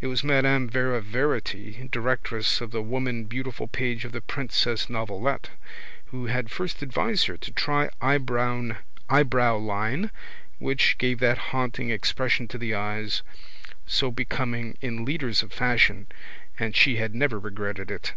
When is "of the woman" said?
2.62-3.24